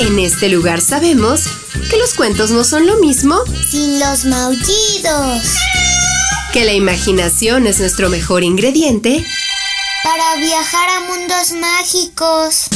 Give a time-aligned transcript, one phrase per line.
[0.00, 1.42] En este lugar sabemos
[1.90, 3.36] que los cuentos no son lo mismo
[3.70, 5.42] sin los maullidos.
[6.54, 9.22] Que la imaginación es nuestro mejor ingrediente
[10.02, 12.68] para viajar a mundos mágicos.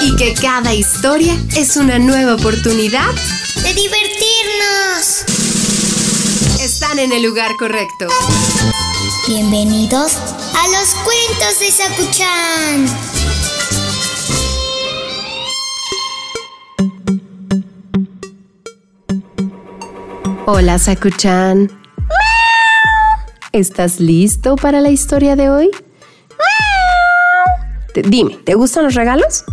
[0.00, 3.10] Y que cada historia es una nueva oportunidad
[3.56, 5.24] de divertirnos.
[6.60, 8.06] Están en el lugar correcto.
[9.26, 13.33] Bienvenidos a los cuentos de Sakuchan.
[20.46, 21.70] Hola Sakuchan.
[23.52, 25.70] ¿Estás listo para la historia de hoy?
[27.94, 29.44] dime, ¿te gustan los regalos?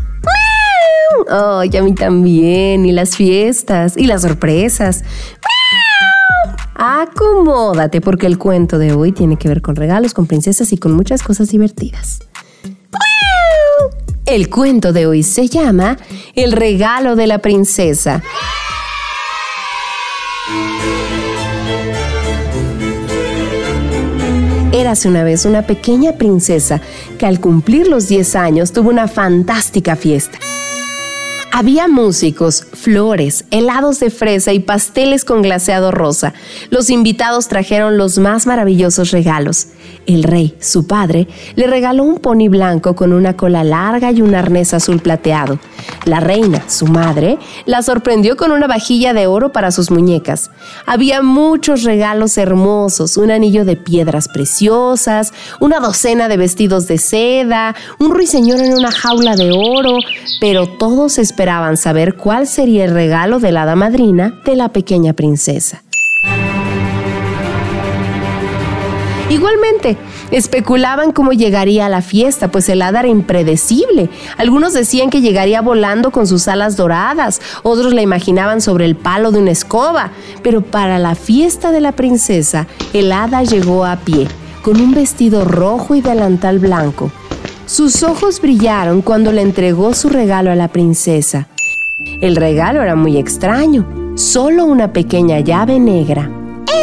[1.29, 5.05] Oh, y a mí también, y las fiestas, y las sorpresas.
[6.75, 10.91] Acomódate porque el cuento de hoy tiene que ver con regalos, con princesas y con
[10.91, 12.19] muchas cosas divertidas.
[14.25, 15.97] El cuento de hoy se llama
[16.35, 18.21] El regalo de la princesa.
[24.73, 26.81] Érase una vez una pequeña princesa
[27.17, 30.39] que al cumplir los 10 años tuvo una fantástica fiesta.
[31.53, 36.33] Había músicos, flores, helados de fresa y pasteles con glaseado rosa.
[36.69, 39.67] Los invitados trajeron los más maravillosos regalos.
[40.07, 44.33] El rey, su padre, le regaló un pony blanco con una cola larga y un
[44.33, 45.59] arnés azul plateado.
[46.05, 50.51] La reina, su madre, la sorprendió con una vajilla de oro para sus muñecas.
[50.85, 57.75] Había muchos regalos hermosos, un anillo de piedras preciosas, una docena de vestidos de seda,
[57.99, 59.97] un ruiseñor en una jaula de oro,
[60.39, 64.69] pero todos esperaban esperaban saber cuál sería el regalo de la hada madrina de la
[64.69, 65.81] pequeña princesa.
[69.27, 69.97] Igualmente,
[70.29, 74.11] especulaban cómo llegaría a la fiesta, pues el hada era impredecible.
[74.37, 79.31] Algunos decían que llegaría volando con sus alas doradas, otros la imaginaban sobre el palo
[79.31, 80.11] de una escoba,
[80.43, 84.27] pero para la fiesta de la princesa, el hada llegó a pie,
[84.61, 87.11] con un vestido rojo y delantal blanco.
[87.65, 91.47] Sus ojos brillaron cuando le entregó su regalo a la princesa.
[92.21, 96.29] El regalo era muy extraño, solo una pequeña llave negra.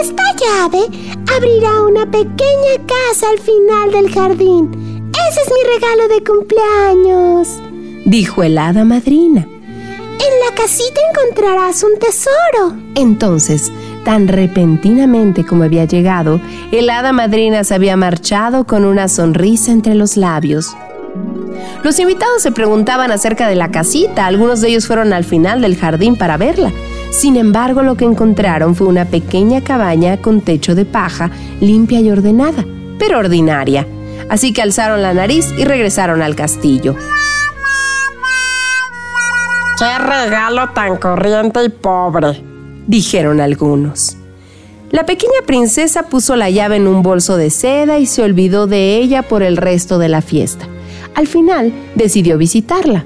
[0.01, 0.87] Esta llave
[1.37, 4.71] abrirá una pequeña casa al final del jardín.
[5.29, 7.49] Ese es mi regalo de cumpleaños,
[8.07, 9.47] dijo el hada madrina.
[10.21, 12.77] En la casita encontrarás un tesoro.
[12.95, 13.71] Entonces,
[14.05, 16.41] tan repentinamente como había llegado,
[16.73, 20.75] el hada madrina se había marchado con una sonrisa entre los labios.
[21.83, 25.77] Los invitados se preguntaban acerca de la casita, algunos de ellos fueron al final del
[25.77, 26.73] jardín para verla.
[27.11, 31.31] Sin embargo, lo que encontraron fue una pequeña cabaña con techo de paja,
[31.61, 32.65] limpia y ordenada,
[32.99, 33.87] pero ordinaria.
[34.29, 36.97] Así que alzaron la nariz y regresaron al castillo.
[39.79, 42.48] ¡Qué regalo tan corriente y pobre!
[42.89, 44.17] Dijeron algunos.
[44.91, 48.97] La pequeña princesa puso la llave en un bolso de seda y se olvidó de
[48.97, 50.67] ella por el resto de la fiesta.
[51.15, 53.05] Al final decidió visitarla.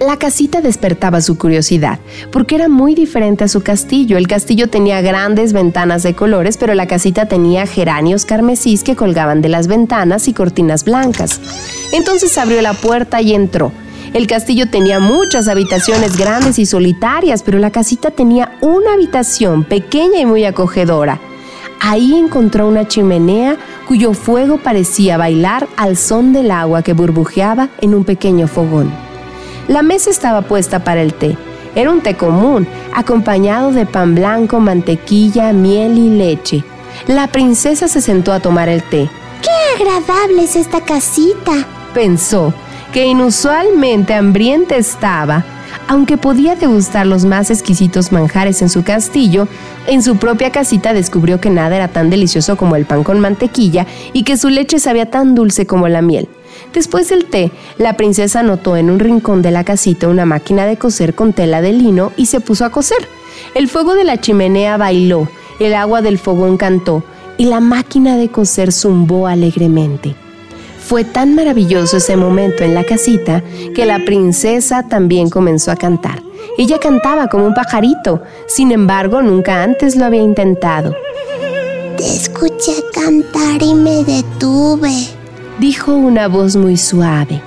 [0.00, 1.98] La casita despertaba su curiosidad,
[2.32, 4.16] porque era muy diferente a su castillo.
[4.16, 9.42] El castillo tenía grandes ventanas de colores, pero la casita tenía geranios carmesís que colgaban
[9.42, 11.38] de las ventanas y cortinas blancas.
[11.92, 13.72] Entonces abrió la puerta y entró.
[14.12, 20.18] El castillo tenía muchas habitaciones grandes y solitarias, pero la casita tenía una habitación pequeña
[20.18, 21.20] y muy acogedora.
[21.80, 23.56] Ahí encontró una chimenea
[23.86, 28.90] cuyo fuego parecía bailar al son del agua que burbujeaba en un pequeño fogón.
[29.68, 31.36] La mesa estaba puesta para el té.
[31.76, 36.64] Era un té común, acompañado de pan blanco, mantequilla, miel y leche.
[37.06, 39.08] La princesa se sentó a tomar el té.
[39.40, 41.52] ¡Qué agradable es esta casita!
[41.94, 42.52] pensó
[42.92, 45.44] que inusualmente hambrienta estaba,
[45.86, 49.46] aunque podía degustar los más exquisitos manjares en su castillo,
[49.86, 53.86] en su propia casita descubrió que nada era tan delicioso como el pan con mantequilla
[54.12, 56.28] y que su leche sabía tan dulce como la miel.
[56.74, 60.76] Después del té, la princesa notó en un rincón de la casita una máquina de
[60.76, 63.08] coser con tela de lino y se puso a coser.
[63.54, 65.28] El fuego de la chimenea bailó,
[65.60, 67.04] el agua del fogón cantó
[67.38, 70.14] y la máquina de coser zumbó alegremente.
[70.90, 73.44] Fue tan maravilloso ese momento en la casita
[73.76, 76.20] que la princesa también comenzó a cantar.
[76.58, 80.96] Ella cantaba como un pajarito, sin embargo nunca antes lo había intentado.
[81.96, 84.90] Te escuché cantar y me detuve,
[85.60, 87.40] dijo una voz muy suave.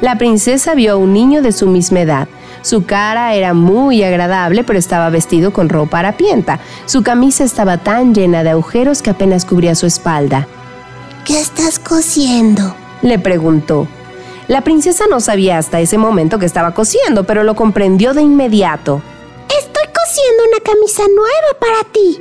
[0.00, 2.28] La princesa vio a un niño de su misma edad.
[2.62, 6.60] Su cara era muy agradable, pero estaba vestido con ropa harapienta.
[6.86, 10.46] Su camisa estaba tan llena de agujeros que apenas cubría su espalda.
[11.24, 12.83] ¿Qué estás cosiendo?
[13.04, 13.86] Le preguntó.
[14.48, 19.00] La princesa no sabía hasta ese momento que estaba cosiendo, pero lo comprendió de inmediato.
[19.48, 22.20] Estoy cosiendo una camisa nueva para ti.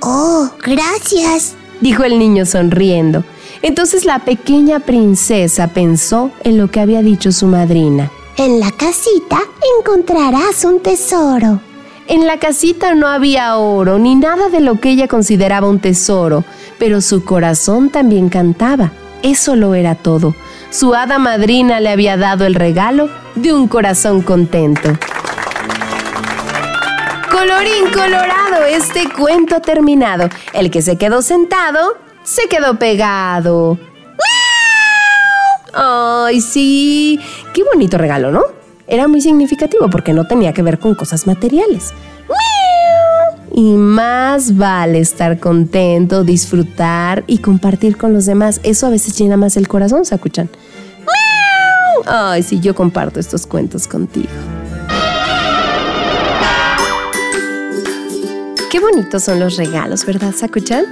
[0.00, 3.24] Oh, gracias, dijo el niño sonriendo.
[3.62, 8.10] Entonces la pequeña princesa pensó en lo que había dicho su madrina.
[8.36, 9.38] En la casita
[9.78, 11.60] encontrarás un tesoro.
[12.06, 16.44] En la casita no había oro ni nada de lo que ella consideraba un tesoro,
[16.78, 18.92] pero su corazón también cantaba.
[19.24, 20.34] Eso lo era todo.
[20.68, 24.90] Su hada madrina le había dado el regalo de un corazón contento.
[27.30, 30.28] Colorín colorado, este cuento terminado.
[30.52, 33.78] El que se quedó sentado, se quedó pegado.
[35.72, 37.18] ¡Ay, sí!
[37.54, 38.42] Qué bonito regalo, ¿no?
[38.86, 41.94] Era muy significativo porque no tenía que ver con cosas materiales.
[43.56, 48.60] Y más vale estar contento, disfrutar y compartir con los demás.
[48.64, 50.50] Eso a veces llena más el corazón, ¿sacuchan?
[52.04, 54.28] Ay, sí, yo comparto estos cuentos contigo.
[58.72, 60.84] Qué bonitos son los regalos, ¿verdad, Sakuchan?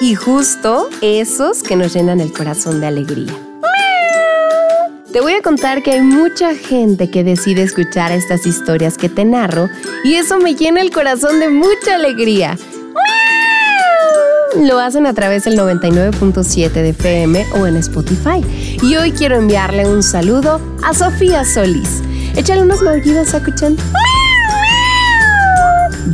[0.00, 3.49] Y justo esos que nos llenan el corazón de alegría.
[5.12, 9.24] Te voy a contar que hay mucha gente que decide escuchar estas historias que te
[9.24, 9.68] narro
[10.04, 12.56] y eso me llena el corazón de mucha alegría.
[14.56, 18.44] Lo hacen a través del 99.7 de FM o en Spotify.
[18.82, 22.02] Y hoy quiero enviarle un saludo a Sofía Solís.
[22.36, 23.76] Échale unos maullidos, escuchan.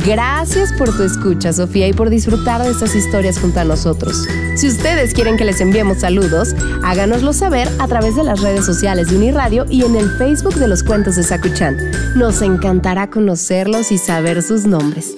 [0.05, 4.27] Gracias por tu escucha, Sofía, y por disfrutar de estas historias junto a nosotros.
[4.55, 9.09] Si ustedes quieren que les enviemos saludos, háganoslo saber a través de las redes sociales
[9.09, 11.77] de Uniradio y en el Facebook de los Cuentos de Sacuchán.
[12.15, 15.15] Nos encantará conocerlos y saber sus nombres.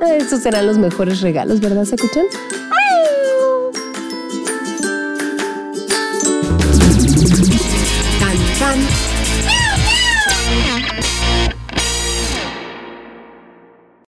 [0.00, 2.24] Estos serán los mejores regalos, ¿verdad, Sacuchán?
[8.18, 9.09] Can, can.